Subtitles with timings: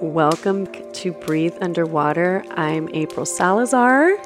[0.00, 2.44] Welcome to Breathe Underwater.
[2.56, 4.16] I'm April Salazar,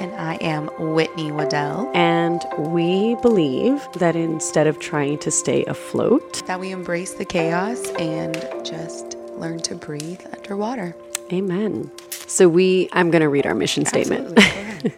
[0.00, 1.90] And I am Whitney Weddel.
[1.94, 7.90] and we believe that instead of trying to stay afloat, That we embrace the chaos
[7.98, 10.94] and just learn to breathe underwater.
[11.32, 11.90] amen.
[12.26, 14.42] So we, I'm going to read our mission statement Absolutely.
[14.44, 14.94] Go ahead.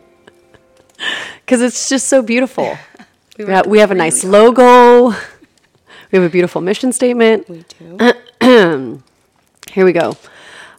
[1.46, 2.76] because it's just so beautiful.
[3.38, 5.14] We We have, we have a nice logo.
[6.12, 7.48] We have a beautiful mission statement.
[7.48, 7.96] We do.
[9.72, 10.18] Here we go.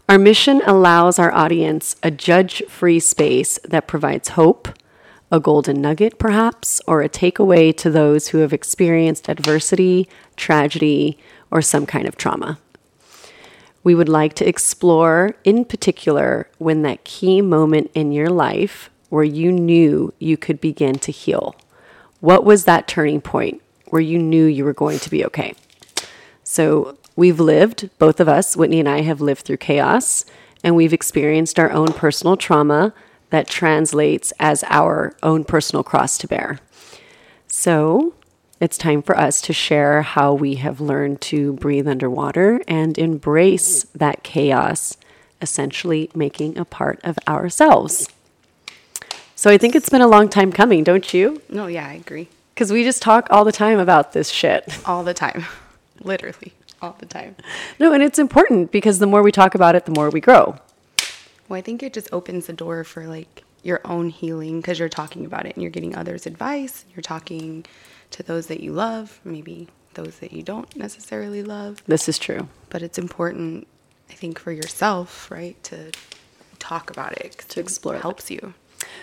[0.08, 4.70] Our mission allows our audience a judge free space that provides hope,
[5.32, 11.18] a golden nugget perhaps, or a takeaway to those who have experienced adversity, tragedy,
[11.50, 12.60] or some kind of trauma.
[13.84, 19.24] We would like to explore, in particular, when that key moment in your life where
[19.24, 21.56] you knew you could begin to heal.
[22.20, 25.56] What was that turning point where you knew you were going to be okay?
[26.44, 30.26] So we've lived, both of us, Whitney and I have lived through chaos,
[30.64, 32.94] and we've experienced our own personal trauma
[33.30, 36.60] that translates as our own personal cross to bear.
[37.48, 38.14] So
[38.60, 43.84] it's time for us to share how we have learned to breathe underwater and embrace
[43.96, 44.98] that chaos,
[45.42, 48.08] essentially making a part of ourselves.
[49.36, 51.42] So I think it's been a long time coming, don't you?
[51.50, 52.30] No, yeah, I agree.
[52.54, 54.80] Because we just talk all the time about this shit.
[54.86, 55.46] All the time.
[56.00, 56.54] Literally,
[56.84, 57.36] all the time.
[57.80, 60.56] No, and it's important because the more we talk about it, the more we grow.
[61.50, 64.90] Well, I think it just opens the door for like your own healing because you're
[64.90, 66.86] talking about it and you're getting others' advice.
[66.94, 67.66] You're talking
[68.12, 71.82] to those that you love, maybe those that you don't necessarily love.
[71.88, 72.48] This is true.
[72.70, 73.68] But it's important,
[74.10, 75.92] I think, for yourself, right, to
[76.60, 78.02] talk about it To explore it that.
[78.04, 78.54] helps you.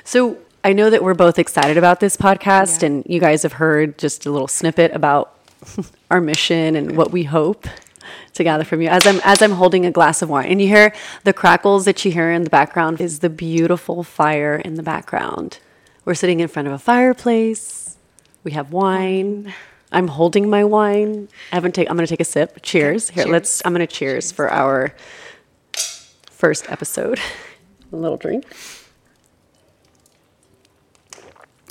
[0.05, 2.86] So I know that we're both excited about this podcast, Yeah.
[2.89, 5.34] and you guys have heard just a little snippet about
[6.11, 7.66] our mission and what we hope
[8.34, 8.89] to gather from you.
[8.89, 10.92] As I'm as I'm holding a glass of wine, and you hear
[11.25, 15.58] the crackles that you hear in the background is the beautiful fire in the background.
[16.05, 17.96] We're sitting in front of a fireplace.
[18.42, 19.52] We have wine.
[19.92, 21.29] I'm holding my wine.
[21.52, 21.90] I haven't take.
[21.90, 22.63] I'm going to take a sip.
[22.63, 23.11] Cheers.
[23.11, 23.33] Here, cheers.
[23.33, 23.63] let's.
[23.64, 24.95] I'm going to cheers for our
[26.30, 27.20] first episode.
[27.92, 28.45] a little drink.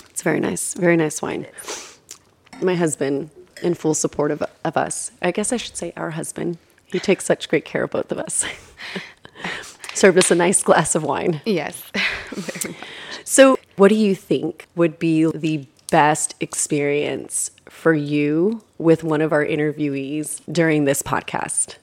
[0.09, 0.73] It's very nice.
[0.73, 1.47] Very nice wine.
[2.61, 3.31] My husband,
[3.61, 5.11] in full support of, of us.
[5.21, 6.57] I guess I should say our husband.
[6.85, 8.45] He takes such great care of both of us.
[9.93, 11.41] Served us a nice glass of wine.
[11.45, 11.91] Yes.
[13.29, 19.31] So, what do you think would be the best experience for you with one of
[19.31, 21.75] our interviewees during this podcast?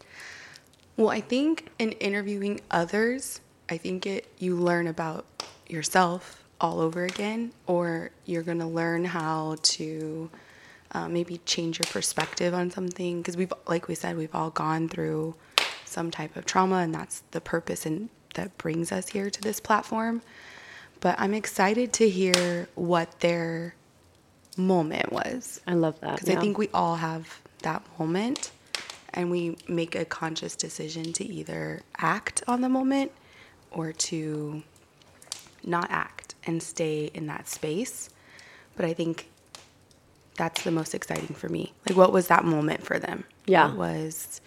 [0.97, 5.25] Well, I think in interviewing others, I think it you learn about
[5.69, 10.29] yourself all over again, or you're gonna learn how to
[10.97, 13.21] uh, maybe change your perspective on something.
[13.21, 15.35] Because we've, like we said, we've all gone through
[15.85, 19.61] some type of trauma, and that's the purpose and that brings us here to this
[19.61, 20.23] platform.
[21.01, 23.75] But I'm excited to hear what their
[24.57, 26.15] moment was I love that.
[26.15, 28.53] because I think we all have that moment
[29.13, 33.13] and we make a conscious decision to either act on the moment
[33.71, 34.63] or to
[35.63, 38.09] not act and stay in that space.
[38.77, 39.29] But I think
[40.37, 41.73] that's the most exciting for me.
[41.89, 43.25] Like, what was that moment for them?
[43.47, 43.69] Yeah.
[43.69, 44.41] What was,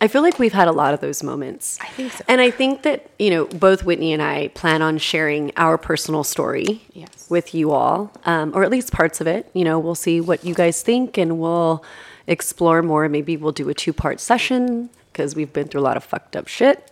[0.00, 1.78] I feel like we've had a lot of those moments.
[1.80, 2.24] I think so.
[2.28, 6.24] And I think that, you know, both Whitney and I plan on sharing our personal
[6.24, 7.28] story Yes.
[7.30, 9.50] with you all, um, or at least parts of it.
[9.54, 11.84] You know, we'll see what you guys think and we'll
[12.26, 13.08] explore more.
[13.08, 16.36] Maybe we'll do a two part session because we've been through a lot of fucked
[16.36, 16.90] up shit.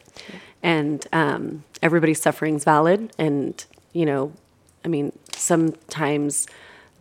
[0.62, 3.12] And um, everybody's suffering's valid.
[3.19, 3.62] And,
[3.93, 4.33] you know,
[4.84, 6.47] I mean, sometimes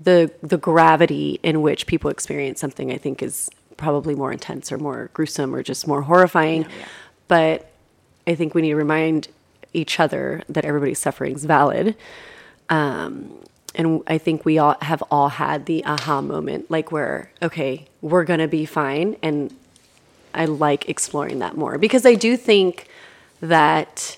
[0.01, 4.77] the the gravity in which people experience something, I think, is probably more intense or
[4.77, 6.65] more gruesome or just more horrifying.
[7.27, 7.71] But
[8.27, 9.27] I think we need to remind
[9.73, 11.95] each other that everybody's suffering is valid.
[12.69, 13.37] Um,
[13.73, 18.25] and I think we all have all had the aha moment, like where, okay, we're
[18.25, 19.15] gonna be fine.
[19.21, 19.55] And
[20.33, 22.87] I like exploring that more because I do think
[23.41, 24.17] that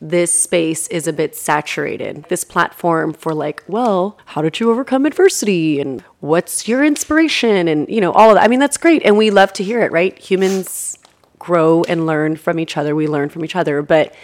[0.00, 2.24] this space is a bit saturated.
[2.28, 7.88] This platform for like, well, how did you overcome adversity and what's your inspiration and
[7.88, 8.44] you know all of that.
[8.44, 10.16] I mean, that's great and we love to hear it, right?
[10.18, 10.98] Humans
[11.38, 12.94] grow and learn from each other.
[12.94, 14.14] We learn from each other, but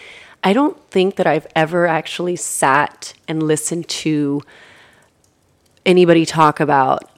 [0.43, 4.43] I don't think that I've ever actually sat and listened to
[5.87, 7.11] anybody talk about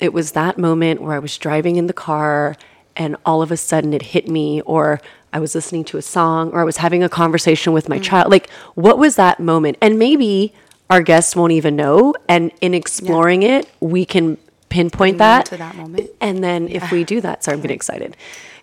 [0.00, 2.56] it was that moment where I was driving in the car
[2.96, 5.00] and all of a sudden it hit me or
[5.32, 8.02] I was listening to a song or I was having a conversation with my mm.
[8.02, 8.30] child.
[8.30, 9.78] Like what was that moment?
[9.80, 10.52] And maybe
[10.88, 14.38] our guests won't even know and in exploring it, we can
[14.68, 16.10] pinpoint that to that moment.
[16.20, 18.16] And then if we do that, sorry, I'm getting excited.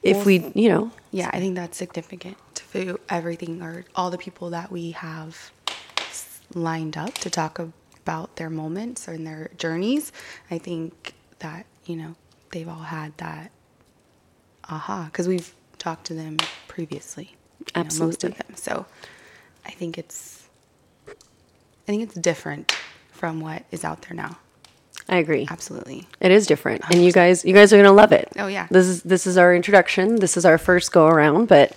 [0.03, 2.37] If we, you know, Yeah, I think that's significant
[2.73, 5.51] to everything or all the people that we have
[6.53, 10.11] lined up to talk about their moments or in their journeys.
[10.49, 12.15] I think that, you know,
[12.51, 13.51] they've all had that
[14.69, 15.53] aha because we've
[15.87, 16.35] talked to them
[16.67, 17.35] previously.
[17.75, 18.47] you know, most of them.
[18.55, 18.85] So
[19.65, 20.45] I think it's
[21.07, 21.13] I
[21.85, 22.75] think it's different
[23.11, 24.37] from what is out there now.
[25.07, 25.47] I agree.
[25.49, 26.05] Absolutely.
[26.19, 28.27] It is different, and you guys, you guys are gonna love it.
[28.37, 28.67] Oh, yeah.
[28.69, 30.17] This is this is our introduction.
[30.17, 31.71] This is our first go around, but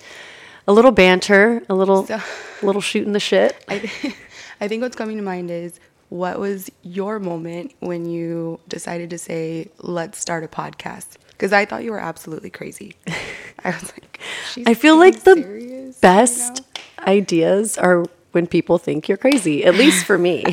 [0.67, 2.19] a little banter, a little, So-
[2.61, 3.55] a little shooting the shit.
[3.69, 3.89] I,
[4.59, 5.79] I think what's coming to mind is
[6.09, 11.15] what was your moment when you decided to say, let's start a podcast?
[11.41, 12.95] Because I thought you were absolutely crazy.
[13.65, 14.19] I was like,
[14.53, 16.61] She's I feel like the serious right best
[16.99, 19.65] ideas are when people think you're crazy.
[19.65, 20.43] At least for me.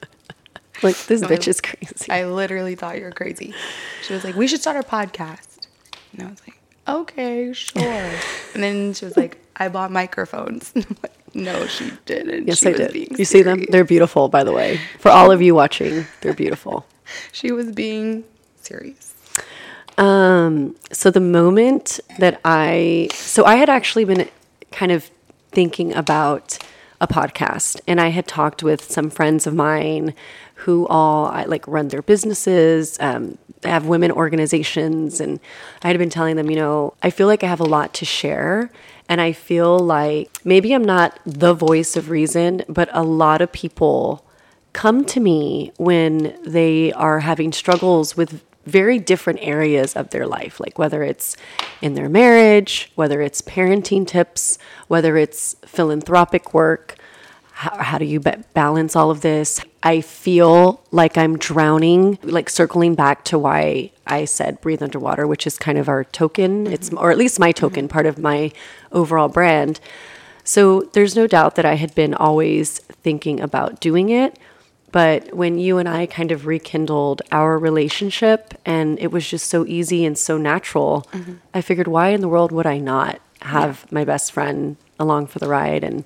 [0.82, 2.10] like this No, bitch I- is crazy.
[2.10, 3.54] I literally thought you were crazy.
[4.02, 5.66] She was like, we should start our podcast.
[6.12, 7.82] And I was like, okay, sure.
[8.52, 10.72] and then she was like, I bought microphones.
[10.74, 12.46] And I'm like, no, she didn't.
[12.48, 13.18] yes, she I did.
[13.18, 13.64] You see them?
[13.70, 14.78] They're beautiful, by the way.
[14.98, 16.84] For all of you watching, they're beautiful.
[17.32, 18.24] She was being
[18.60, 19.07] serious.
[19.98, 24.28] Um, so the moment that I, so I had actually been
[24.72, 25.10] kind of
[25.50, 26.58] thinking about
[27.00, 30.14] a podcast, and I had talked with some friends of mine
[30.54, 35.40] who all I, like run their businesses, um, have women organizations, and
[35.82, 38.04] I had been telling them, you know, I feel like I have a lot to
[38.04, 38.70] share.
[39.10, 43.50] And I feel like maybe I'm not the voice of reason, but a lot of
[43.52, 44.22] people
[44.74, 50.60] come to me when they are having struggles with very different areas of their life,
[50.60, 51.36] like whether it's
[51.80, 56.96] in their marriage, whether it's parenting tips, whether it's philanthropic work.
[57.52, 59.60] How, how do you ba- balance all of this?
[59.82, 65.46] I feel like I'm drowning, like circling back to why I said breathe underwater, which
[65.46, 66.64] is kind of our token.
[66.64, 66.72] Mm-hmm.
[66.74, 67.60] It's, or at least my mm-hmm.
[67.60, 68.52] token, part of my
[68.92, 69.80] overall brand.
[70.44, 74.38] So there's no doubt that I had been always thinking about doing it.
[74.90, 79.66] But when you and I kind of rekindled our relationship and it was just so
[79.66, 81.34] easy and so natural, mm-hmm.
[81.52, 85.38] I figured, why in the world would I not have my best friend along for
[85.40, 86.04] the ride and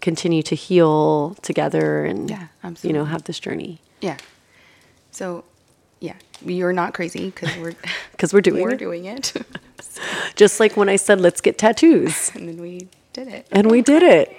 [0.00, 2.46] continue to heal together and, Yeah,
[2.82, 3.80] you know, have this journey?
[4.00, 4.16] Yeah.
[5.10, 5.44] So,
[6.00, 7.74] yeah, you're not crazy because we're
[8.12, 8.78] Because we're doing we're it.
[8.78, 9.34] doing it,
[10.34, 12.30] Just like when I said, let's get tattoos.
[12.34, 13.46] and then we did it.
[13.52, 14.34] And we did it.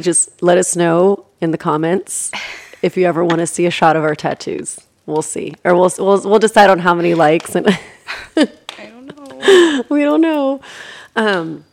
[0.00, 2.30] Just let us know in the comments
[2.82, 4.80] if you ever want to see a shot of our tattoos.
[5.06, 7.66] We'll see, or we'll we'll, we'll decide on how many likes, and
[8.36, 8.46] I
[8.78, 9.84] don't know.
[9.88, 10.60] we don't know.
[11.16, 11.64] Um,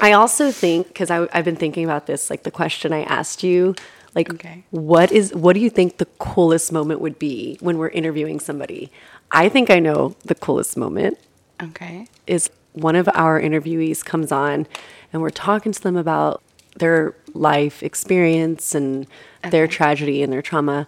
[0.00, 3.76] I also think because I've been thinking about this, like the question I asked you,
[4.16, 4.64] like Okay.
[4.70, 8.90] what is what do you think the coolest moment would be when we're interviewing somebody?
[9.30, 11.18] I think I know the coolest moment
[11.62, 12.08] Okay.
[12.26, 14.66] is one of our interviewees comes on
[15.12, 16.42] and we're talking to them about
[16.76, 19.06] their life experience and
[19.50, 20.86] their tragedy and their trauma.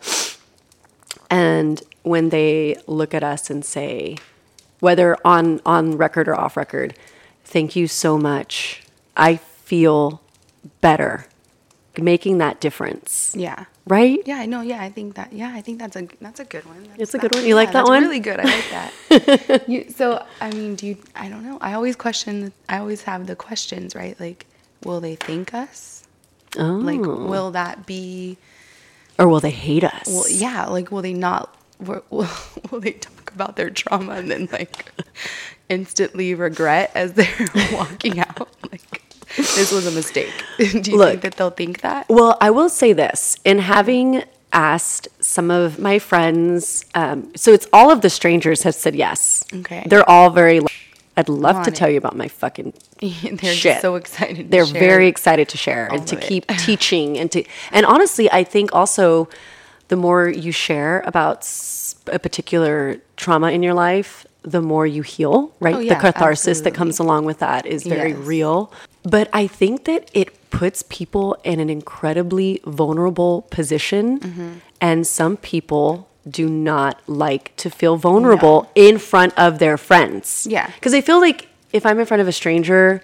[1.30, 4.16] And when they look at us and say,
[4.80, 6.96] whether on, on record or off record,
[7.44, 8.82] thank you so much.
[9.16, 10.20] I feel
[10.80, 11.26] better.
[11.96, 13.34] Making that difference.
[13.36, 13.66] Yeah.
[13.86, 14.20] Right?
[14.24, 14.62] Yeah, I know.
[14.62, 15.32] Yeah, I think that.
[15.32, 16.84] Yeah, I think that's a that's a good one.
[16.88, 17.44] That's, It's a good one?
[17.46, 18.02] You like that that's one?
[18.02, 18.40] Really good.
[18.40, 19.64] I like that.
[19.68, 20.96] you, so, I mean, do you?
[21.14, 21.58] I don't know.
[21.60, 22.52] I always question.
[22.68, 24.18] I always have the questions, right?
[24.18, 24.46] Like,
[24.84, 26.04] will they thank us?
[26.58, 26.62] Oh.
[26.62, 28.38] Like, will that be?
[29.18, 30.06] or will they hate us?
[30.06, 30.66] Well, yeah.
[30.66, 31.56] Like, will they not?
[31.80, 34.92] Will, will, they talk about their trauma and then like
[35.68, 38.48] instantly regret as they're walking out?
[38.70, 39.02] Like,
[39.36, 40.32] this was a mistake.
[40.56, 41.10] do you Look.
[41.10, 42.06] think that they'll think that?
[42.08, 44.22] Well, I will say this in having
[44.52, 49.44] asked some of my friends, um, so it's all of the strangers have said yes.
[49.52, 49.84] Okay.
[49.86, 50.60] They're all very,
[51.16, 53.80] I'd love to On tell you about my fucking They're shit.
[53.80, 54.36] so excited.
[54.36, 54.80] to They're share.
[54.80, 58.74] very excited to share all and to keep teaching and to, and honestly, I think
[58.74, 59.28] also
[59.88, 61.48] the more you share about
[62.06, 65.74] a particular trauma in your life, the more you heal, right?
[65.76, 68.18] Oh, the yeah, catharsis that comes along with that is very Yes.
[68.18, 68.72] real.
[69.04, 74.20] But I think that it puts people in an incredibly vulnerable position.
[74.20, 74.52] Mm-hmm.
[74.80, 80.46] And some people do not like to feel vulnerable in front of their friends.
[80.50, 80.70] Yeah.
[80.74, 83.02] Because I feel like if I'm in front of a stranger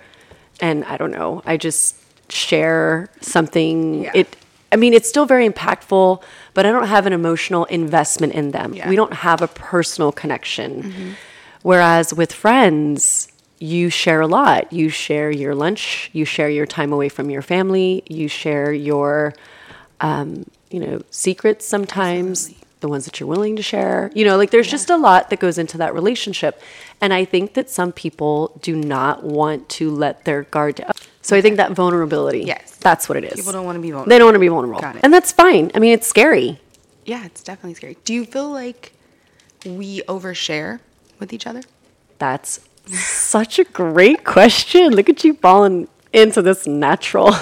[0.61, 1.97] and I don't know, I just
[2.31, 4.13] share something, Yeah.
[4.15, 4.37] it,
[4.73, 6.23] I mean, it's still very impactful,
[6.55, 8.73] but I don't have an emotional investment in them.
[8.75, 8.89] Yeah.
[8.89, 11.17] We don't have a personal connection.
[11.63, 14.73] Whereas with friends, you share a lot.
[14.73, 19.35] You share your lunch, you share your time away from your family, you share your,
[20.01, 22.55] um, you know, secrets sometimes.
[22.81, 24.11] The ones that you're willing to share.
[24.15, 26.61] You know, like there's just a lot that goes into that relationship.
[27.01, 30.93] And I think that some people do not want to let their guard down.
[31.23, 32.43] So I think that vulnerability.
[32.43, 32.77] Yes.
[32.77, 33.35] That's what it is.
[33.35, 34.09] People don't wanna be vulnerable.
[34.11, 34.81] They don't want to be vulnerable.
[34.81, 35.01] Got it.
[35.05, 35.71] And that's fine.
[35.75, 36.59] I mean, it's scary.
[37.05, 37.97] Yeah, it's definitely scary.
[38.05, 38.93] Do you feel like
[39.67, 40.81] we overshare
[41.19, 41.63] with each other?
[42.19, 44.93] That's such a great question.
[44.93, 47.35] Look at you falling into this natural.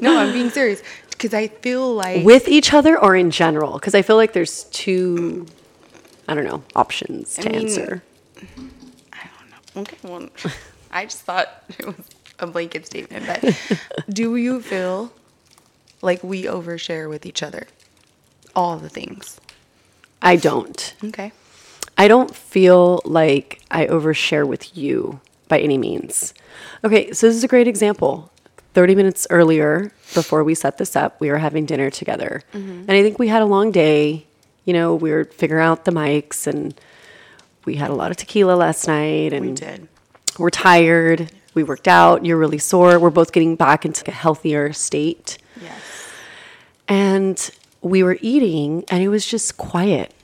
[0.00, 0.82] No, I'm being serious
[1.22, 3.74] because I feel like With each other or in general?
[3.74, 5.46] Because I feel like there's two,
[6.26, 8.02] I don't know, options to I mean- answer.
[9.12, 9.82] I don't know.
[9.82, 10.28] Okay, well,
[10.90, 11.94] I just thought it was
[12.40, 15.12] a blanket statement, but do you feel
[16.02, 17.68] like we overshare with each other?
[18.56, 19.40] All the things.
[20.20, 20.94] I don't.
[21.04, 21.30] Okay.
[21.96, 26.34] I don't feel like I overshare with you by any means.
[26.82, 28.31] Okay, so this is a great example.
[28.74, 32.42] 30 minutes earlier, before we set this up, we were having dinner together.
[32.52, 34.26] And I think we had a long day.
[34.64, 36.74] You know, we were figuring out the mics and
[37.64, 39.88] we had a lot of tequila last night and We did.
[40.38, 41.30] we're tired.
[41.54, 42.24] We worked out.
[42.24, 42.98] You're really sore.
[42.98, 45.38] We're both getting back into a healthier state.
[45.60, 45.80] Yes.
[46.88, 47.50] And
[47.80, 50.14] we were eating and it was just quiet.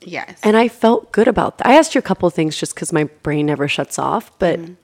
[0.00, 0.38] Yes.
[0.42, 1.66] And I felt good about that.
[1.66, 4.58] I asked you a couple of things just because my brain never shuts off, but
[4.60, 4.74] Mm-hmm.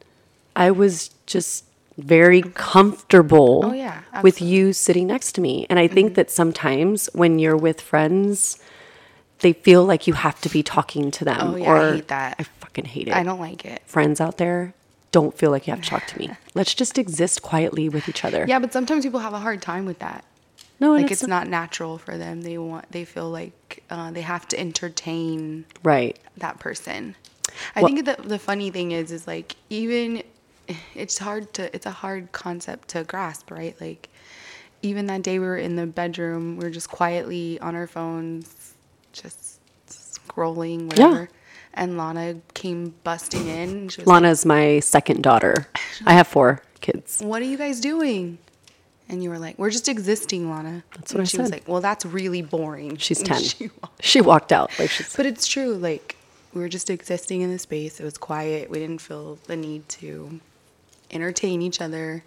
[0.56, 1.64] I was just
[2.00, 5.66] very comfortable Oh, yeah, with you sitting next to me.
[5.70, 5.94] And I Mm-hmm.
[5.94, 8.58] think that sometimes when you're with friends,
[9.40, 11.38] they feel like you have to be talking to them.
[11.40, 12.36] Oh, yeah, I hate that.
[12.38, 13.14] I fucking hate it.
[13.14, 13.82] I don't like it.
[13.86, 14.74] Friends out there,
[15.12, 16.30] don't feel like you have to talk to me.
[16.54, 18.44] Let's just exist quietly with each other.
[18.48, 20.24] Yeah, but sometimes people have a hard time with that.
[20.78, 22.40] No, Like it's not natural for them.
[22.40, 22.90] They want.
[22.90, 26.18] They feel like uh, they have to entertain right.
[26.38, 27.16] that person.
[27.76, 30.22] I Well- think the the funny thing is is like even
[30.94, 33.78] it's hard to it's a hard concept to grasp, right?
[33.80, 34.08] Like
[34.82, 38.74] even that day we were in the bedroom, we were just quietly on our phones,
[39.12, 41.28] just scrolling, whatever.
[41.74, 43.88] And Lana came busting in.
[43.88, 45.68] She was like, Lana's my second daughter.
[46.06, 47.20] I have four kids.
[47.22, 48.38] "What are you guys doing?"
[49.08, 51.80] And you were like, "We're just existing, Lana." That's what I she was like, "Well,
[51.80, 53.42] that's really boring." She's 10.
[53.42, 55.74] she walked She walked out like she's But it's true.
[55.74, 56.16] Like
[56.52, 58.00] we were just existing in the space.
[58.00, 58.68] It was quiet.
[58.70, 60.40] We didn't feel the need to
[61.10, 62.24] entertain each other,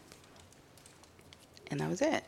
[1.70, 2.24] and that was it.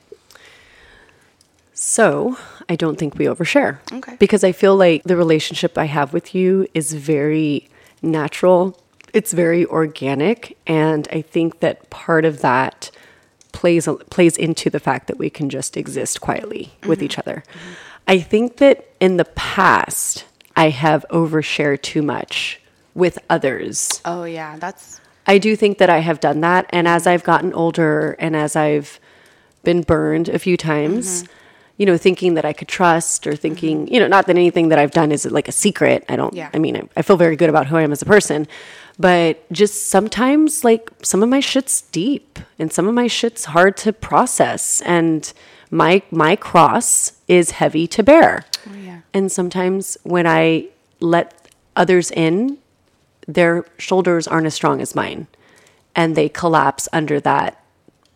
[1.74, 2.38] So
[2.70, 3.80] I don't think we overshare.
[3.92, 4.16] Okay.
[4.18, 7.70] Because I feel like the relationship I have with you is very
[8.02, 8.80] natural,
[9.14, 10.58] it's very organic.
[10.66, 12.92] And I think that part of that
[13.52, 17.06] plays, plays into the fact that we can just exist quietly with mm-hmm.
[17.06, 17.44] each other.
[18.08, 22.62] I think that in the past, I have overshared too much
[22.94, 24.02] with others.
[24.06, 26.66] Oh yeah, that's I do think that I have done that.
[26.70, 29.00] And as I've gotten older and as I've
[29.64, 31.32] been burned a few times, Mm-hmm.
[31.78, 34.80] you know, thinking that I could trust or thinking, you know, not that anything that
[34.80, 36.06] I've done is like a secret.
[36.08, 36.50] I don't, Yeah.
[36.54, 38.48] I mean, I, I feel very good about who I am as a person.
[38.98, 43.76] But just sometimes, like, some of my shit's deep and some of my shit's hard
[43.78, 44.80] to process.
[44.86, 45.34] And
[45.70, 48.46] my, my cross is heavy to bear.
[48.70, 49.00] oh yeah.
[49.14, 50.68] And sometimes when I
[51.02, 52.58] let others in,
[53.28, 55.28] their shoulders aren't as strong as mine
[55.96, 57.64] and they collapse under that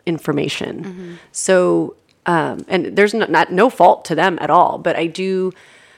[0.05, 1.19] information.
[1.31, 5.53] So, um, and there's not, not no fault to them at all, but I do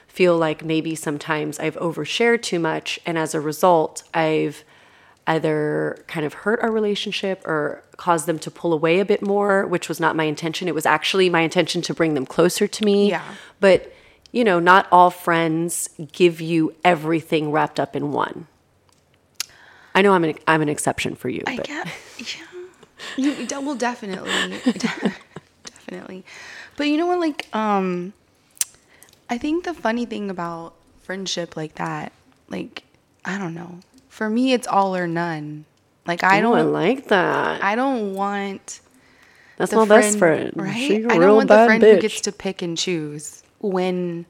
[0.06, 3.00] feel like maybe sometimes I've overshared too much.
[3.04, 4.64] And as a result, I've
[5.26, 9.66] either kind of hurt our relationship or caused them to pull away a bit more,
[9.66, 10.68] which was not my intention.
[10.68, 13.10] It was actually my intention to bring them closer to me.
[13.10, 13.22] Yeah.
[13.60, 13.92] But,
[14.32, 18.46] you know, not all friends give you everything wrapped up in one.
[19.94, 21.86] I know I'm an I'm an exception for you, I but get
[22.18, 22.26] yeah.
[23.16, 24.60] You well definitely
[25.64, 26.24] definitely.
[26.76, 28.12] But you know what like um
[29.28, 32.12] I think the funny thing about friendship like that,
[32.48, 32.84] like
[33.24, 33.80] I don't know.
[34.08, 35.64] For me it's all or none.
[36.06, 37.62] Like I I don't don't like that.
[37.62, 38.80] I don't want
[39.56, 40.52] That's my best friend.
[40.56, 40.74] right?
[40.76, 41.94] She's a I don't want the friend bitch.
[41.96, 44.26] who gets to pick and choose when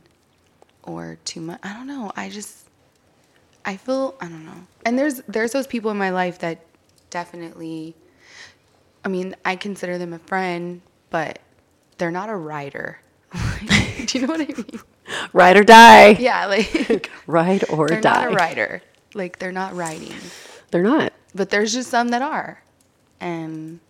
[0.82, 1.60] or too much.
[1.62, 2.12] I don't know.
[2.16, 2.66] I just
[3.64, 4.66] I feel I don't know.
[4.84, 6.64] And there's there's those people in my life that
[7.10, 7.94] definitely
[9.04, 11.40] I mean, I consider them a friend, but
[11.98, 13.00] they're not a rider.
[14.06, 14.80] Do you know what I mean?
[15.32, 16.10] Ride or die.
[16.10, 18.24] Yeah, like Ride or they're die.
[18.24, 18.82] not a rider.
[19.14, 20.14] Like they're not riding.
[20.70, 21.12] They're not.
[21.34, 22.62] But there's just some that are.
[23.20, 23.80] And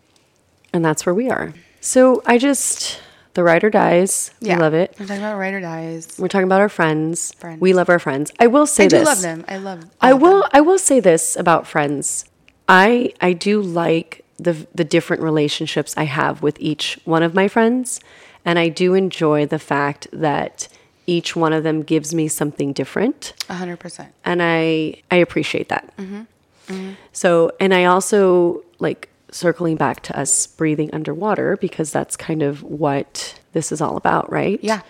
[0.73, 1.53] And that's where we are.
[1.81, 3.01] So I just
[3.35, 4.31] the ride or dies.
[4.41, 4.57] yeah.
[4.57, 4.95] We love it.
[4.99, 6.17] We're talking about ride or dies.
[6.19, 7.33] We're talking about our friends.
[7.35, 7.61] Friends.
[7.61, 8.33] We love our friends.
[8.39, 8.95] I will say this.
[8.95, 9.45] I do love them.
[9.49, 10.51] I love I will them.
[10.53, 12.25] I will say this about friends.
[12.69, 17.49] I I do like the the different relationships I have with each one of my
[17.49, 18.01] friends
[18.45, 20.69] and I do enjoy the fact that
[21.07, 23.35] each one of them gives me something different.
[23.49, 24.13] A hundred percent.
[24.25, 25.97] and I I appreciate that.
[25.97, 26.23] Mm-hmm.
[26.69, 26.93] Mm-hmm.
[27.13, 32.63] So, and I also like circling back to us breathing underwater because that's kind of
[32.63, 34.61] what this is all about, right?
[34.63, 34.83] Yeah.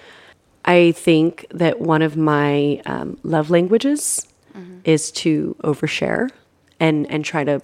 [0.64, 4.26] I think that one of my um, love languages
[4.84, 6.30] is to overshare
[6.80, 7.62] and and try to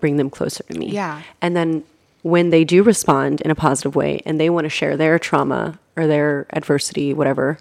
[0.00, 0.90] bring them closer to me.
[0.90, 1.22] Yeah.
[1.42, 1.84] And then
[2.22, 5.78] when they do respond in a positive way and they want to share their trauma
[5.96, 7.58] or their adversity, whatever,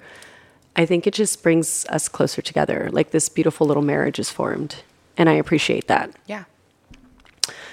[0.76, 2.90] I think it just brings us closer together.
[2.92, 4.78] Like this beautiful little marriage is formed.
[5.18, 6.12] And I appreciate that.
[6.28, 6.46] Yeah.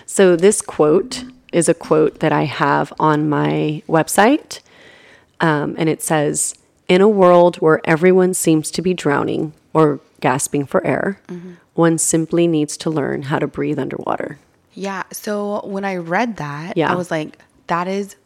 [0.07, 4.61] So, this quote is a quote that I have on my website.
[5.41, 6.55] Um, and it says
[6.89, 11.21] In a world where everyone seems to be drowning or gasping for air,
[11.75, 14.39] one simply needs to learn how to breathe underwater.
[14.75, 15.03] Yeah.
[15.13, 16.91] So when I read that, Yeah.
[16.93, 18.17] I was like, that is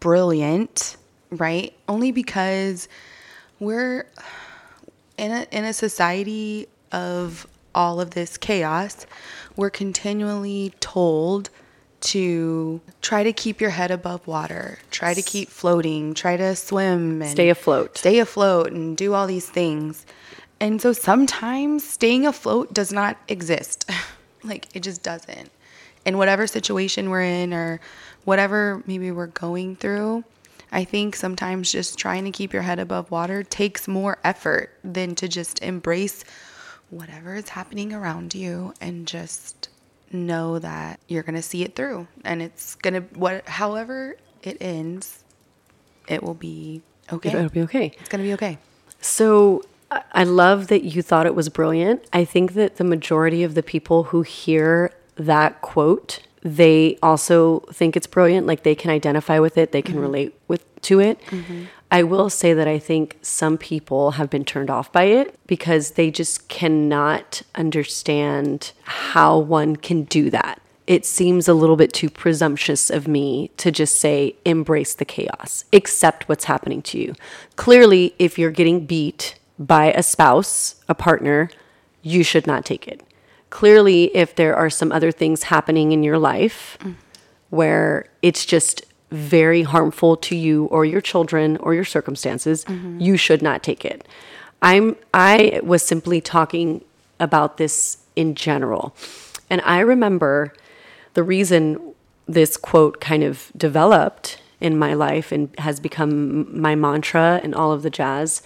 [0.00, 0.96] brilliant,
[1.30, 1.72] right?
[1.88, 2.88] Only because
[3.58, 4.06] we're
[5.16, 9.06] in a in a society of all of this chaos,
[9.56, 11.50] we're continually told
[12.00, 17.20] to try to keep your head above water, try to keep floating, try to swim
[17.20, 17.98] and Stay afloat.
[17.98, 20.06] stay afloat and do all these things.
[20.60, 23.90] And so sometimes staying afloat does not exist.
[24.42, 25.50] like it just doesn't.
[26.06, 27.80] In whatever situation we're in or
[28.24, 30.24] whatever maybe we're going through,
[30.72, 35.14] I think sometimes just trying to keep your head above water takes more effort than
[35.16, 36.24] to just embrace
[36.90, 39.68] whatever is happening around you and just
[40.12, 44.56] know that you're going to see it through and it's going to what however it
[44.60, 45.22] ends
[46.10, 47.30] it will be okay.
[47.30, 47.92] It'll be okay.
[47.98, 48.58] It's going to be okay.
[49.00, 52.04] So I- love that you thought it was brilliant.
[52.12, 57.96] I think that the majority of the people who hear that quote, they also think
[57.96, 58.46] it's brilliant.
[58.46, 60.02] Like they can identify with it, they can mm-hmm.
[60.02, 61.20] relate with to it.
[61.26, 61.64] Mm-hmm.
[61.90, 65.92] I will say that I think some people have been turned off by it because
[65.92, 70.60] they just cannot understand how one can do that.
[70.86, 75.64] It seems a little bit too presumptuous of me to just say, embrace the chaos,
[75.72, 77.14] accept what's happening to you.
[77.56, 81.50] Clearly, if you're getting beat by a spouse, a partner,
[82.02, 83.02] you should not take it.
[83.50, 86.78] Clearly, if there are some other things happening in your life
[87.50, 93.00] where it's just very harmful to you or your children or your circumstances, mm-hmm.
[93.00, 94.06] you should not take it.
[94.62, 96.84] I'm I was simply talking
[97.18, 98.94] about this in general.
[99.48, 100.52] And I remember
[101.14, 101.94] the reason
[102.26, 107.72] this quote kind of developed in my life and has become my mantra and all
[107.72, 108.42] of the jazz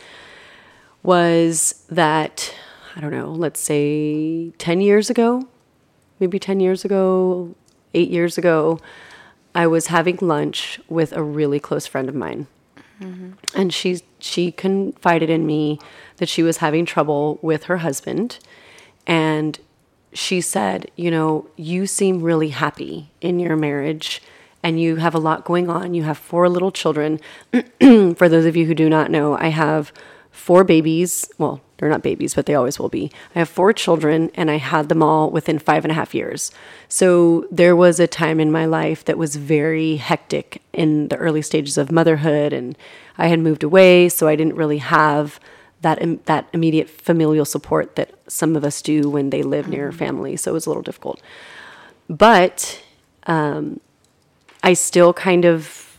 [1.03, 2.55] was that
[2.97, 5.49] I don't know, let's say 10 years ago,
[6.21, 7.55] maybe 10 years ago,
[7.93, 8.79] 8 years ago,
[9.55, 12.47] I was having lunch with a really close friend of mine.
[13.01, 13.33] Mm-hmm.
[13.55, 15.79] And she she confided in me
[16.17, 18.39] that she was having trouble with her husband
[19.07, 19.59] and
[20.13, 24.23] she said, "You know, you seem really happy in your marriage
[24.65, 25.93] and you have a lot going on.
[25.93, 27.21] You have four little children.
[27.81, 29.93] For those of you who do not know, I have
[30.31, 31.29] four babies.
[31.37, 33.11] Well, they're not babies, but they always will be.
[33.35, 36.51] I have four children, and I had them all within five and a half years.
[36.89, 41.43] So there was a time in my life that was very hectic in the early
[41.43, 42.75] stages of motherhood, and
[43.19, 45.39] I had moved away, so I didn't really have
[45.83, 49.93] that im- that immediate familial support that some of us do when they live near
[49.93, 50.39] family.
[50.39, 51.21] So it was a little difficult,
[52.09, 52.83] but
[53.27, 53.79] um,
[54.63, 55.99] I still kind of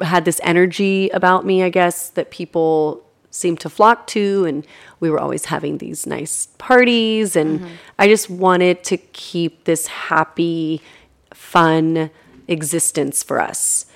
[0.00, 3.01] had this energy about me, I guess, that people
[3.32, 4.44] seemed to flock to.
[4.44, 4.64] And
[5.00, 7.34] we were always having these nice parties.
[7.34, 7.66] And
[7.98, 10.80] I just wanted to keep this happy,
[11.34, 12.10] fun
[12.46, 13.86] existence for us.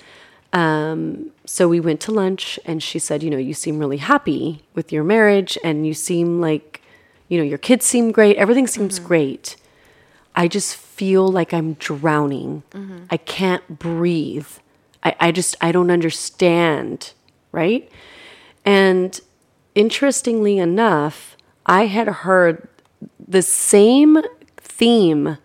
[0.53, 4.63] Um, so we went to lunch, and she said, You know, you seem really happy
[4.73, 6.81] with your marriage, and you seem like,
[7.27, 8.37] you know, your kids seem great.
[8.37, 9.55] Everything seems great.
[10.35, 12.63] I just feel like I'm drowning.
[13.09, 14.47] I can't breathe.
[15.03, 17.13] I, I just, I don't understand.
[17.51, 17.91] Right.
[18.67, 19.19] And
[19.75, 22.67] interestingly enough, I had heard
[23.25, 24.17] the same
[24.57, 25.37] theme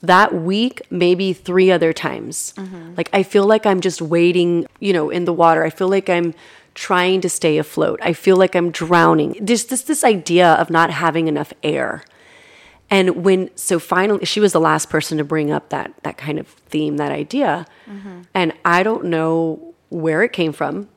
[0.00, 2.52] that week, maybe three other times.
[2.56, 2.94] Mm-hmm.
[2.96, 5.62] Like, I feel like I'm just waiting, you know, in the water.
[5.62, 6.34] I feel like I'm
[6.74, 8.00] trying to stay afloat.
[8.02, 9.36] I feel like I'm drowning.
[9.40, 12.02] There's this, this idea of not having enough air.
[12.90, 16.38] And when so finally she was the last person to bring up that that kind
[16.38, 17.66] of theme, that idea.
[17.88, 18.22] Mm-hmm.
[18.34, 20.88] And I don't know where it came from.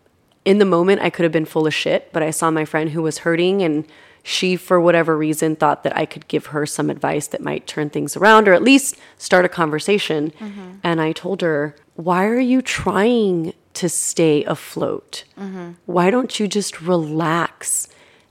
[0.45, 2.91] In the moment I could have been full of shit, but I saw my friend
[2.91, 3.85] who was hurting and
[4.21, 7.91] she for whatever reason thought that I could give her some advice that might turn
[7.91, 10.31] things around or at least start a conversation.
[10.39, 10.71] Mm-hmm.
[10.83, 15.25] And I told her, "Why are you trying to stay afloat?
[15.37, 15.71] Mm-hmm.
[15.85, 17.87] Why don't you just relax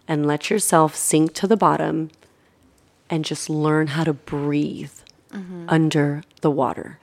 [0.08, 2.10] and let yourself sink to the bottom
[3.08, 4.98] and just learn how to breathe
[5.32, 5.66] mm-hmm.
[5.68, 6.98] under the water?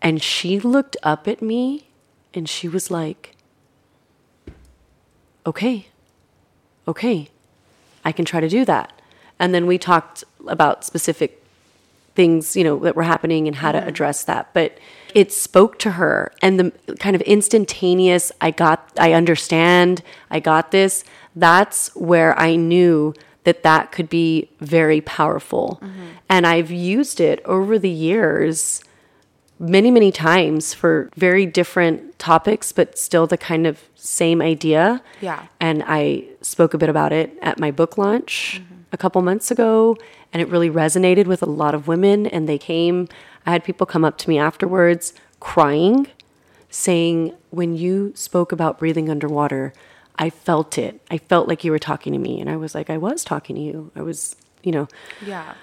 [0.00, 1.88] And she looked up at me
[2.32, 3.35] and she was like,
[5.46, 5.86] okay,
[6.88, 7.28] okay,
[8.04, 8.92] I can try to do that.
[9.38, 11.42] And then we talked about specific
[12.14, 13.88] things, you know, that were happening and how to mm-hmm.
[13.88, 14.52] address that.
[14.54, 14.78] But
[15.14, 20.70] it spoke to her and the kind of instantaneous, I got, I understand, I got
[20.70, 21.04] this.
[21.34, 25.78] That's where I knew that that could be very powerful.
[25.82, 26.06] Mm-hmm.
[26.28, 28.82] And I've used it over the years
[29.58, 35.02] many, many times for very different topics, but still the kind of same idea.
[35.20, 35.46] Yeah.
[35.60, 38.74] And I spoke a bit about it at my book launch mm-hmm.
[38.92, 39.96] a couple months ago,
[40.32, 42.26] and it really resonated with a lot of women.
[42.26, 43.08] And they came,
[43.46, 46.08] I had people come up to me afterwards crying,
[46.70, 49.72] saying, When you spoke about breathing underwater,
[50.18, 51.00] I felt it.
[51.10, 52.40] I felt like you were talking to me.
[52.40, 53.90] And I was like, I was talking to you.
[53.94, 54.88] I was, you know.
[55.24, 55.54] Yeah.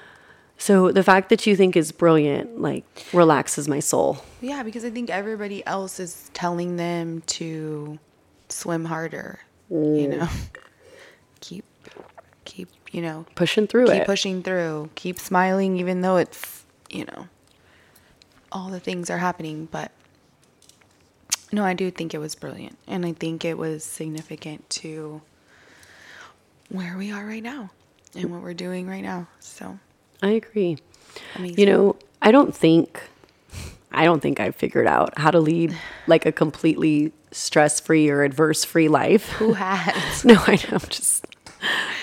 [0.57, 4.23] So the fact that you think is brilliant, like, relaxes my soul.
[4.39, 7.99] Yeah, because I think everybody else is telling them to
[8.49, 9.39] swim harder.
[9.69, 10.27] You know,
[11.41, 11.65] keep,
[12.45, 14.05] keep, you know, Pushing through keep it.
[14.05, 17.27] pushing through, keep smiling, even though it's, you know,
[18.51, 19.67] all the things are happening.
[19.71, 19.91] But
[21.51, 22.77] no, I do think it was brilliant.
[22.87, 25.21] And I think it was significant to
[26.69, 27.71] where we are right now
[28.15, 29.27] and what we're doing right now.
[29.39, 29.79] So,
[30.23, 30.77] I agree.
[31.35, 31.59] amazing.
[31.59, 32.99] You know, I don't think
[33.91, 38.87] I don't think I've figured out how to lead like a completely stress-free or adverse-free
[38.87, 39.29] life.
[39.33, 40.25] who has?
[40.31, 40.77] no, I know.
[40.81, 41.27] I'm just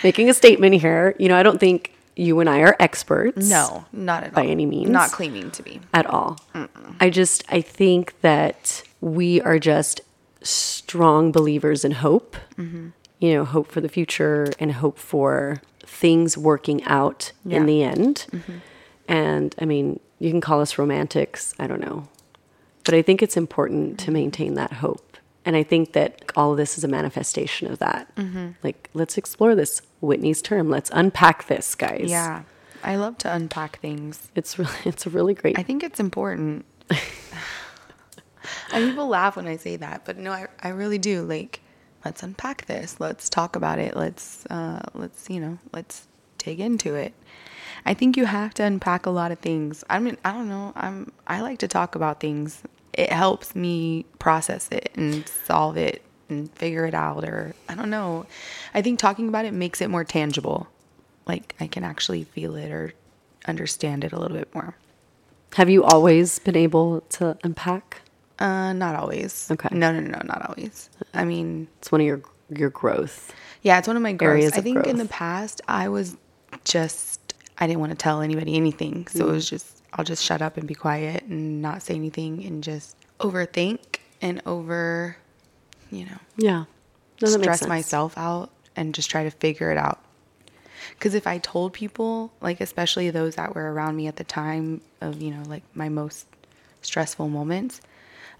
[0.04, 1.16] making a statement here.
[1.18, 3.48] You know, I don't think you and I are experts.
[3.48, 4.50] No, not at By all.
[4.50, 4.90] any means.
[4.90, 5.80] Not claiming to be.
[5.94, 6.38] at all.
[7.00, 10.02] I just I think that we are just
[10.42, 12.36] strong believers in hope.
[12.56, 12.88] Mm-hmm.
[13.18, 18.26] You know, hope for the future and hope for things working out in the end.
[18.30, 18.58] Mm-hmm.
[19.08, 22.08] And I mean, you can call us romantics, I don't know.
[22.84, 25.18] But I think it's important to maintain that hope.
[25.44, 28.14] And I think that all of this is a manifestation of that.
[28.16, 28.50] Mm-hmm.
[28.62, 30.70] Like, let's explore this Whitney's term.
[30.70, 32.08] Let's unpack this, guys.
[32.08, 32.42] Yeah.
[32.82, 34.30] I love to unpack things.
[34.34, 36.64] It's really, it's a really great I think it's important.
[38.72, 41.22] and people laugh when I say that, but no, I, I really do.
[41.22, 41.59] Like,
[42.04, 43.00] let's unpack this.
[43.00, 43.96] Let's talk about it.
[43.96, 46.06] Let's, uh, let's, you know, let's
[46.38, 47.14] dig into it.
[47.84, 49.84] I think you have to unpack a lot of things.
[49.88, 50.72] I mean, I don't know.
[50.76, 52.62] I'm, I like to talk about things.
[52.92, 57.24] It helps me process it and solve it and figure it out.
[57.24, 58.26] Or I don't know.
[58.74, 60.68] I think talking about it makes it more tangible.
[61.26, 62.92] Like, I can actually feel it or
[63.46, 64.74] understand it a little bit more.
[65.54, 68.02] Have you always been able to unpack?
[68.40, 69.48] Uh, not always.
[69.50, 69.68] Okay.
[69.70, 70.88] No, no, no, no, not always.
[71.14, 72.22] I mean, It's one of your
[72.52, 73.32] your growth.
[73.62, 74.30] yeah, it's one of my growths.
[74.30, 76.16] Areas I think in the past I was
[76.64, 79.50] just I didn't want to tell anybody anything, so it was Mm.
[79.50, 83.98] just I'll just shut up and be quiet and not say anything and just overthink
[84.22, 85.16] and over,
[85.90, 86.64] you know, Yeah.
[87.22, 89.98] No, stress myself out and just try to figure it out.
[90.92, 94.80] Because if I told people, like especially those that were around me at the time
[95.00, 96.26] of, you know, like my most
[96.82, 97.80] stressful moments,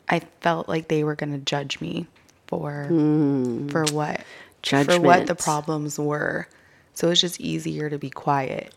[0.09, 2.07] I felt like they were going to judge me
[2.47, 3.69] for hmm.
[3.69, 4.23] for what
[4.63, 6.49] for what the problems were.
[6.95, 8.75] So it's just easier to be quiet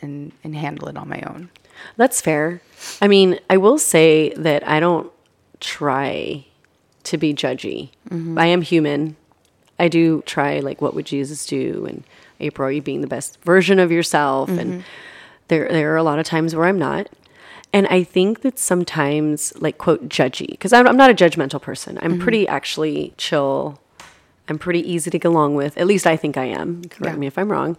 [0.00, 1.50] and and handle it on my own.
[1.96, 2.60] That's fair.
[3.00, 5.10] I mean, I will say that I don't
[5.60, 6.44] try
[7.04, 7.90] to be judgy.
[8.10, 8.38] Mm-hmm.
[8.38, 9.16] I am human.
[9.78, 12.04] I do try like what would Jesus do and
[12.42, 14.50] April, are you being the best version of yourself?
[14.50, 14.80] And mm-hmm.
[15.48, 17.08] there there are a lot of times where I'm not.
[17.72, 21.98] And I think that sometimes like quote judgy because I'm, I'm not a judgmental person.
[22.02, 22.22] I'm mm-hmm.
[22.22, 23.80] pretty actually chill.
[24.48, 25.78] I'm pretty easy to get along with.
[25.78, 26.82] At least I think I am.
[26.84, 27.20] Correct Yeah.
[27.20, 27.76] me if I'm wrong.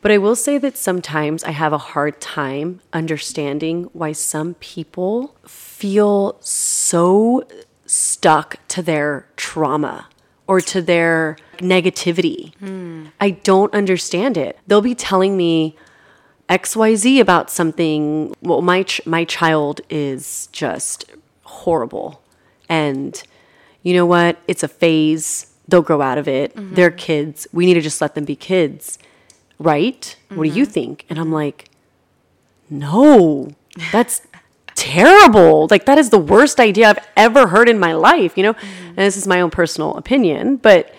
[0.00, 5.36] But I will say that sometimes I have a hard time understanding why some people
[5.46, 7.44] feel so
[7.86, 10.08] stuck to their trauma
[10.48, 12.54] or to their negativity.
[12.56, 13.06] Hmm.
[13.20, 14.58] I don't understand it.
[14.66, 15.76] They'll be telling me
[16.52, 18.34] XYZ about something.
[18.42, 21.06] Well, my ch- my child is just
[21.44, 22.22] horrible.
[22.68, 23.20] And
[23.82, 24.38] you know what?
[24.46, 25.46] It's a phase.
[25.66, 26.54] They'll grow out of it.
[26.54, 26.74] Mm-hmm.
[26.74, 27.46] They're kids.
[27.52, 28.98] We need to just let them be kids.
[29.58, 30.14] Right?
[30.28, 30.72] What do you mm-hmm.
[30.72, 31.06] think?
[31.08, 31.70] And I'm like,
[32.68, 33.54] no,
[33.90, 34.20] that's
[34.74, 35.68] terrible.
[35.70, 38.54] Like, that is the worst idea I've ever heard in my life, you know?
[38.54, 38.88] Mm-hmm.
[38.88, 40.92] And this is my own personal opinion, but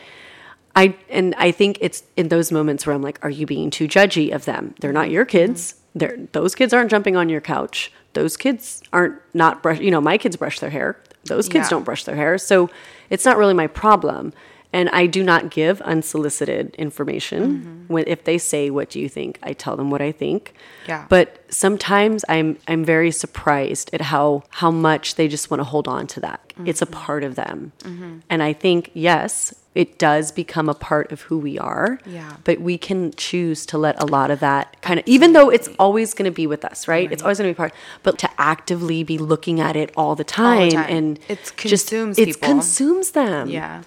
[0.75, 3.87] I, and I think it's in those moments where I'm like, are you being too
[3.87, 4.73] judgy of them?
[4.79, 5.75] They're not your kids.
[5.93, 7.91] They're, those kids aren't jumping on your couch.
[8.13, 10.97] Those kids aren't not brush, you know, my kids brush their hair.
[11.25, 11.69] those kids Yeah.
[11.69, 12.37] don't brush their hair.
[12.37, 12.69] So
[13.09, 14.33] it's not really my problem.
[14.73, 17.41] And I do not give unsolicited information.
[17.43, 17.93] Mm-hmm.
[17.93, 20.53] When if they say, "What do you think?" I tell them what I think.
[20.87, 21.05] Yeah.
[21.09, 25.87] But sometimes I'm I'm very surprised at how how much they just want to hold
[25.87, 26.53] on to that.
[26.65, 26.93] It's a mm-hmm.
[26.93, 27.71] part of them.
[27.79, 28.19] Mm-hmm.
[28.29, 31.99] And I think yes, it does become a part of who we are.
[32.05, 32.37] Yeah.
[32.43, 35.69] But we can choose to let a lot of that kind of even though it's
[35.79, 37.11] always going to be with us, right?
[37.11, 40.23] It's always going to be part, but to actively be looking at it all the
[40.23, 40.89] time, time.
[40.89, 43.49] and It's just consumes it consumes them.
[43.49, 43.83] Yeah.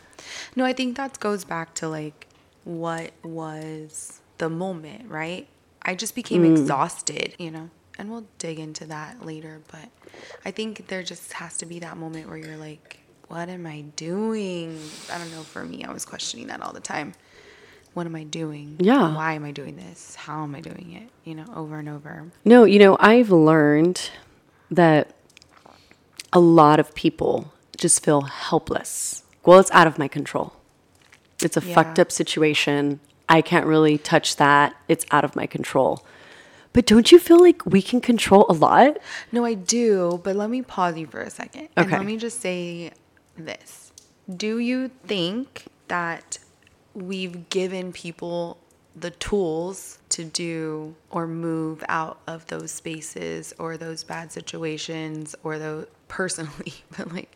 [0.56, 2.26] No, I think that goes back to like
[2.64, 5.46] what was the moment, right?
[5.82, 6.50] I just became Mm.
[6.58, 9.60] exhausted, you know, and we'll dig into that later.
[9.70, 9.88] But
[10.44, 13.82] I think there just has to be that moment where you're like, what am I
[13.94, 14.80] doing?
[15.12, 15.42] I don't know.
[15.42, 17.12] For me, I was questioning that all the time.
[17.94, 18.76] What am I doing?
[18.78, 19.14] Yeah.
[19.14, 20.16] Why am I doing this?
[20.16, 21.08] How am I doing it?
[21.28, 22.30] You know, over and over.
[22.44, 24.10] No, you know, I've learned
[24.70, 25.14] that
[26.32, 29.22] a lot of people just feel helpless.
[29.46, 30.52] Well, it's out of my control.
[31.42, 31.74] It's a Yeah.
[31.74, 33.00] fucked up situation.
[33.28, 34.74] I can't really touch that.
[34.88, 36.04] It's out of my control.
[36.72, 38.98] But don't you feel like we can control a lot?
[39.32, 41.68] No, I do, but let me pause you for a second.
[41.76, 41.96] And Okay.
[41.96, 42.90] let me just say
[43.36, 43.92] this.
[44.34, 46.38] Do you think that
[46.94, 48.58] we've given people
[48.94, 55.58] the tools to do or move out of those spaces or those bad situations or
[55.58, 57.30] those personally, but like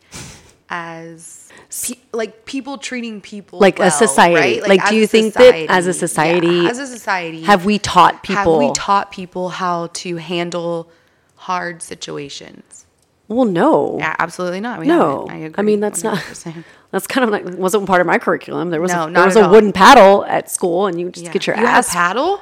[0.71, 1.49] as
[1.85, 4.35] pe- like people treating people Like a society.
[4.61, 4.67] right?
[4.67, 7.77] Like, do you think that as a society- society- yeah, as a society Have we
[7.77, 8.59] taught people?
[8.59, 10.89] have we taught people how to handle
[11.35, 12.85] hard situations?
[13.27, 13.97] well, no.
[13.99, 14.79] Yeah, absolutely not.
[14.79, 15.55] We No, haven't.
[15.57, 16.17] I I, mean that's not.
[16.17, 16.63] 100%.
[16.91, 18.69] That's kind of like wasn't part of my curriculum.
[18.69, 19.51] There was No, a, not there was a all.
[19.51, 21.31] wooden paddle at school, and you just Yeah.
[21.31, 21.89] get your you ass.
[21.93, 22.41] paddle.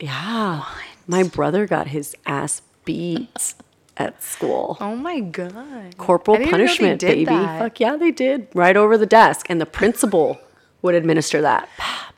[0.00, 0.64] yeah,
[1.06, 3.54] my brother got his ass beat
[3.96, 4.76] at school.
[4.80, 5.96] Oh my god!
[5.96, 7.24] Corporal I didn't even know they punishment, baby.
[7.26, 7.58] that.
[7.60, 8.48] Fuck yeah, they did.
[8.54, 10.38] Right over the desk, and the principal
[10.82, 11.68] would administer that.
[11.80, 12.10] Oh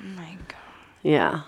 [0.00, 0.56] my god!
[1.02, 1.42] Yeah.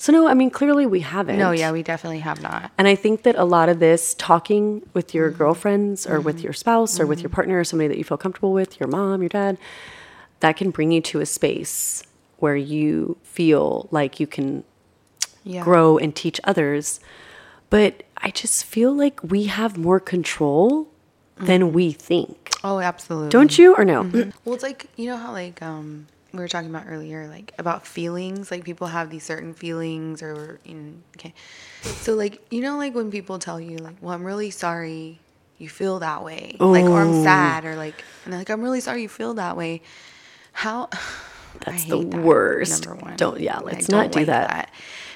[0.00, 1.38] So no, I mean clearly we haven't.
[1.38, 2.70] No, yeah, we definitely have not.
[2.78, 5.38] And I think that a lot of this talking with your Mm-hmm.
[5.38, 8.52] girlfriends or with your spouse or with your partner or somebody that you feel comfortable
[8.52, 9.58] with, your mom, your dad,
[10.40, 12.04] that can bring you to a space
[12.38, 14.62] where you feel like you can
[15.42, 15.64] Yeah.
[15.64, 17.00] grow and teach others.
[17.70, 20.88] But I just feel like we have more control
[21.36, 22.50] than we think.
[22.64, 23.28] Oh, absolutely.
[23.30, 24.02] Don't you or no?
[24.44, 27.86] Well, it's like you know how like um we were talking about earlier, like about
[27.86, 28.50] feelings.
[28.50, 31.34] Like people have these certain feelings, or you know, okay.
[31.84, 35.20] So like you know, like when people tell you like, "Well, I'm really sorry
[35.58, 38.80] you feel that way," like or I'm sad, or like, and they're like, "I'm really
[38.80, 39.82] sorry you feel that way."
[40.52, 40.88] How?
[41.64, 42.86] That's the worst.
[43.16, 44.70] Don't- yeah, let's not do that.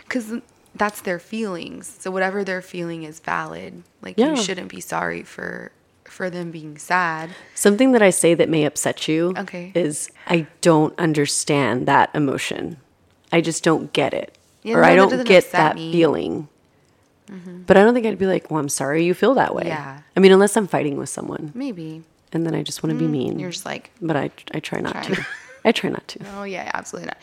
[0.04, 0.32] Because
[0.74, 1.96] that's their feelings.
[2.00, 3.82] So whatever they're feeling is valid.
[4.00, 4.30] Like Yeah.
[4.30, 5.72] you shouldn't be sorry for
[6.04, 7.30] for them being sad.
[7.54, 9.72] Something that I say that may upset you Okay.
[9.74, 12.76] is I don't understand that emotion.
[13.32, 14.36] I just don't get it.
[14.62, 15.90] Yeah, or no, I don't get that me.
[15.90, 16.48] feeling.
[17.30, 17.62] Mm-hmm.
[17.62, 19.64] But I don't think I'd be like, well, I'm sorry you feel that way.
[19.66, 20.00] Yeah.
[20.14, 23.06] I mean, unless I'm fighting with someone Maybe and then I just want to be
[23.06, 23.38] mm, mean.
[23.38, 25.14] you're just like but I, I try not Trying.
[25.14, 25.26] to.
[25.64, 26.20] I try not to.
[26.36, 27.18] Oh yeah, absolutely not.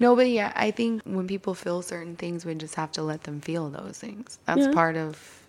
[0.00, 3.22] No, but yeah, I think when people feel certain things, we just have to let
[3.24, 4.38] them feel those things.
[4.46, 4.72] That's Yeah.
[4.72, 5.42] part of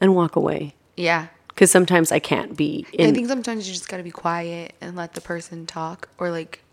[0.00, 0.74] And walk away.
[0.96, 1.28] yeah.
[1.48, 4.96] Because sometimes I can't be I think sometimes you just got to be quiet and
[4.96, 6.64] let the person talk, or like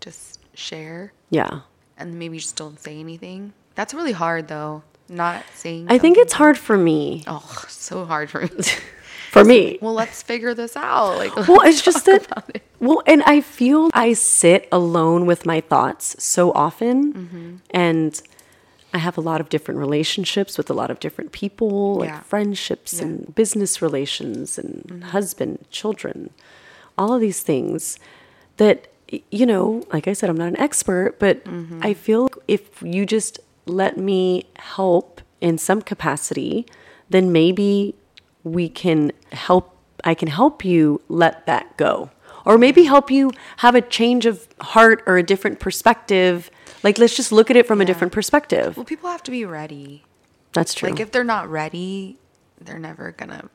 [0.00, 1.60] just share, yeah.
[1.96, 3.54] and maybe just don't say anything.
[3.74, 4.82] That's really hard though.
[5.08, 5.86] Not saying.
[5.88, 7.24] I think it's hard for me.
[7.26, 8.50] Oh, so hard for me.
[9.32, 9.78] For me.
[9.80, 11.16] well, let's figure this out.
[11.16, 12.26] Like, Well, it's just that.
[12.54, 12.62] it.
[12.80, 17.54] Well, and I feel I sit alone with my thoughts so often, Mm-hmm.
[17.70, 18.20] and
[18.94, 22.20] I have a lot of different relationships with a lot of different people, like Yeah.
[22.20, 23.00] friendships Yeah.
[23.04, 23.24] Mm-hmm.
[23.24, 26.28] and business relations and husband, children,
[26.98, 27.98] all of these things
[28.58, 28.88] that
[29.30, 31.80] you know, like I said, I'm not an expert, but Mm-hmm.
[31.82, 36.66] I feel if you just let me help in some capacity,
[37.10, 37.94] then maybe
[38.44, 42.10] we can help I can help you let that go.
[42.44, 46.50] Or maybe help you have a change of heart or a different perspective.
[46.82, 48.76] Like let's just look at it from a different perspective.
[48.76, 50.04] Well, people have to be ready.
[50.52, 50.90] That's true.
[50.90, 52.18] Like if they're not ready,
[52.60, 53.48] they're never gonna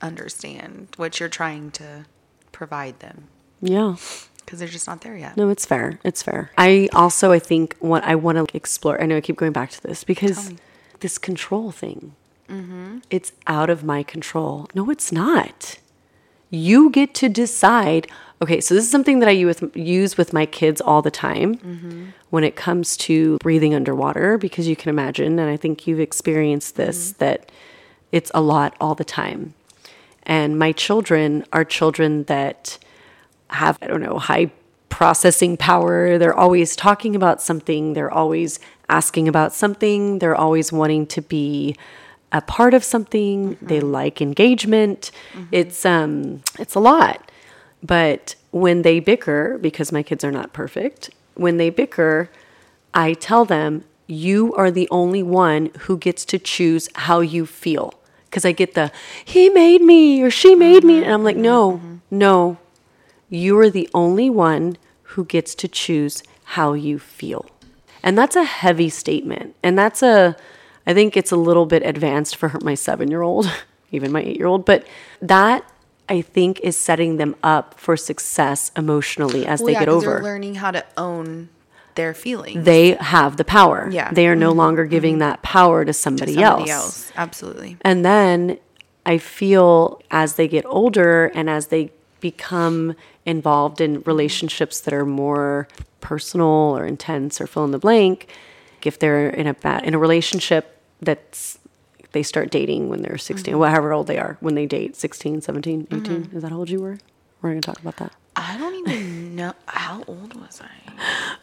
[0.00, 2.06] understand what you're trying to
[2.52, 3.28] provide them
[3.60, 3.96] yeah.
[4.44, 5.36] because they're just not there yet.
[5.36, 5.98] No, it's fair.
[6.04, 6.50] It's fair.
[6.56, 9.00] I also I think what I want to explore.
[9.00, 10.54] I know I keep going back to this because
[11.00, 12.14] this control thing.
[12.48, 12.98] Mm-hmm.
[13.10, 14.68] It's out of my control.
[14.74, 15.78] No, it's not.
[16.50, 18.08] You get to decide.
[18.40, 22.06] Okay, so this is something that I use with, my kids all the time mm-hmm.
[22.30, 26.76] when it comes to breathing underwater because you can imagine, and I think you've experienced
[26.76, 27.18] this, mm-hmm.
[27.24, 27.50] that
[28.12, 29.54] it's a lot all the time.
[30.24, 32.78] And my children are children that
[33.50, 34.50] have, I don't know, high
[34.88, 36.18] processing power.
[36.18, 41.76] They're always talking about something, they're always asking about something, they're always wanting to be
[42.36, 43.54] a part of something.
[43.54, 43.66] Mm-hmm.
[43.66, 45.10] They like engagement.
[45.32, 45.44] Mm-hmm.
[45.52, 47.30] It's um it's a lot.
[47.82, 52.30] But when they bicker because my kids are not perfect, when they bicker,
[52.94, 57.94] I tell them you are the only one who gets to choose how you feel.
[58.24, 58.92] Because I get the,
[59.24, 61.04] he made me or she made mm-hmm, me.
[61.04, 61.96] And I'm like, no, mm-hmm.
[62.10, 62.58] no,
[63.28, 67.46] you are the only one who gets to choose how you feel.
[68.02, 69.56] And that's a heavy statement.
[69.62, 70.36] And that's a,
[70.86, 73.50] I think it's a little bit advanced for my seven year old,
[73.90, 74.64] even my eight year old.
[74.64, 74.86] But
[75.20, 75.64] that
[76.08, 80.06] I think is setting them up for success emotionally as well, they yeah, get over.
[80.06, 81.48] They're learning how to own
[81.96, 82.64] their feelings.
[82.64, 83.88] They have the power.
[83.90, 84.12] Yeah.
[84.12, 84.58] They are no mm-hmm.
[84.58, 85.20] longer giving mm-hmm.
[85.20, 87.08] that power to somebody, to somebody else.
[87.08, 87.12] else.
[87.16, 87.78] Absolutely.
[87.80, 88.58] And then
[89.04, 92.94] I feel as they get older and as they become
[93.24, 95.66] involved in relationships that are more
[96.00, 98.28] personal or intense or fill in the blank,
[98.84, 101.58] if they're in a bad, in a relationship that's
[102.12, 103.60] they start dating when they're 16, mm-hmm.
[103.60, 106.02] whatever old they are, when they date 16, 17, 18.
[106.02, 106.36] Mm-hmm.
[106.36, 106.98] Is that how old you were?
[107.42, 108.12] We're going to talk about that.
[108.34, 109.54] I don't even know.
[109.66, 110.92] How old was I?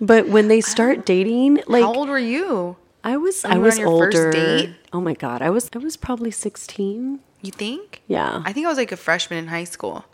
[0.02, 2.78] But when they start dating, like how old were you?
[3.04, 4.74] I was I was older.
[4.94, 7.20] Oh my god, I was I was probably sixteen.
[7.42, 8.02] You think?
[8.08, 8.42] Yeah.
[8.46, 10.06] I think I was like a freshman in high school.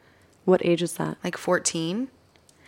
[0.46, 1.18] What age is that?
[1.24, 2.10] Like fourteen.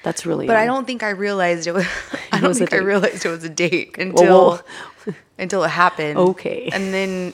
[0.04, 0.48] That's really.
[0.48, 0.64] But young.
[0.64, 1.88] I don't think I realized it was.
[2.32, 4.62] I don't think I realized it was a date until
[5.38, 6.18] until it happened.
[6.18, 6.70] Okay.
[6.72, 7.34] And then,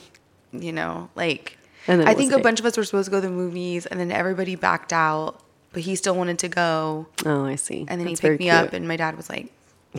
[0.52, 3.34] you know, like I think a, bunch of us were supposed to go to the
[3.34, 5.42] movies, and then everybody backed out
[5.78, 7.08] but he still wanted to go.
[7.24, 7.86] Oh, I see.
[7.88, 8.56] And then That's he picked me cute.
[8.56, 9.54] up, and my dad was like,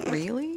[0.08, 0.56] "Really?"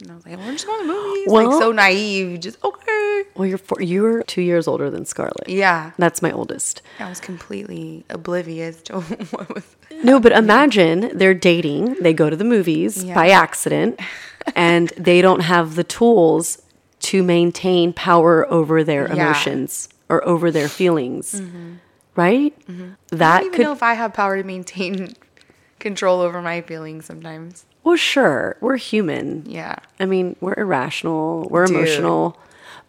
[0.00, 3.24] And I was like, "We're just going to movies." Well, like so naive, just okay.
[3.36, 5.48] Well, you're four, you're two years older than Scarlett.
[5.48, 6.82] Yeah, that's my oldest.
[6.98, 9.76] I was completely oblivious to what was.
[10.02, 11.94] No, but imagine they're dating.
[12.00, 13.14] They go to the movies yeah.
[13.14, 14.00] by accident,
[14.54, 16.62] and they don't have the tools
[17.00, 19.14] to maintain power over their yeah.
[19.14, 21.40] emotions or over their feelings.
[21.40, 21.74] Mm-hmm
[22.18, 22.58] right?
[22.66, 23.16] Mm-hmm.
[23.16, 25.14] That I don't even could, know if I have power to maintain
[25.78, 27.64] control over my feelings sometimes.
[27.84, 29.44] Well, sure, we're human.
[29.46, 29.76] Yeah.
[30.00, 31.76] I mean, we're irrational, we're Dude.
[31.76, 32.36] emotional.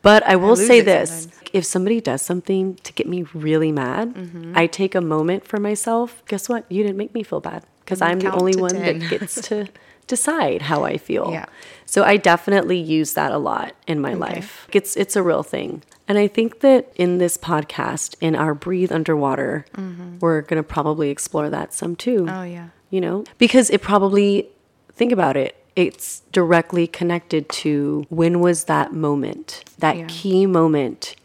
[0.02, 1.50] But I will I say this sometimes.
[1.54, 4.54] if somebody does something to get me really mad, mm-hmm.
[4.56, 6.24] I take a moment for myself.
[6.28, 6.66] Guess what?
[6.70, 9.00] You didn't make me feel bad because I'm the only one 10.
[9.00, 9.68] that gets to
[10.10, 11.32] decide how I feel.
[11.32, 11.46] Yeah.
[11.86, 14.20] So I definitely use that a lot in my okay.
[14.20, 14.68] life.
[14.74, 15.84] It's it's a real thing.
[16.10, 20.18] And I think that in this podcast, in our Breathe Underwater, mm-hmm.
[20.20, 22.26] we're going to probably explore that some too.
[22.28, 22.70] Oh, yeah.
[22.90, 24.50] You know, because it probably,
[24.92, 30.06] think about it, it's directly connected to when was that moment, that yeah.
[30.08, 31.16] key moment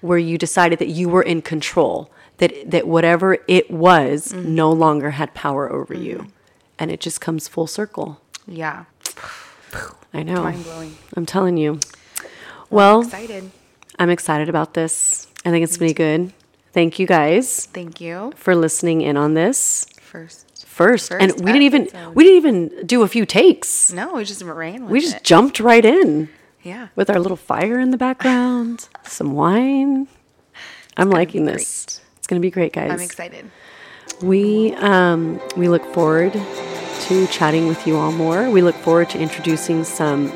[0.00, 4.56] where you decided that you were in control, that, that whatever it was mm-hmm.
[4.56, 6.04] no longer had power over mm-hmm.
[6.04, 6.26] you.
[6.78, 8.20] And it just comes full circle.
[8.46, 8.84] Yeah.
[10.12, 10.42] I know.
[10.44, 10.96] Mind blowing.
[11.16, 11.80] I'm telling you.
[12.70, 13.50] Well, I'm excited.
[13.98, 15.26] I'm excited about this.
[15.44, 16.32] I think it's going to be good.
[16.72, 17.66] Thank you guys.
[17.66, 19.86] Thank you for listening in on this.
[20.00, 20.66] First.
[20.66, 21.08] First.
[21.08, 22.14] First and we didn't even episode.
[22.16, 23.92] we didn't even do a few takes.
[23.92, 25.22] No, we just ran We just it.
[25.24, 26.28] jumped right in.
[26.64, 26.88] Yeah.
[26.96, 30.08] With our little fire in the background, some wine.
[30.96, 32.00] I'm liking this.
[32.16, 32.90] It's going to be great, guys.
[32.90, 33.50] I'm excited.
[34.24, 38.48] We um we look forward to chatting with you all more.
[38.50, 40.32] We look forward to introducing some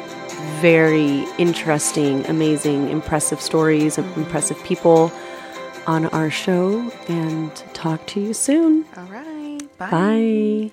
[0.60, 5.10] very interesting, amazing, impressive stories of impressive people
[5.86, 8.84] on our show and talk to you soon.
[8.96, 9.60] All right.
[9.78, 9.90] Bye.
[9.90, 10.72] Bye.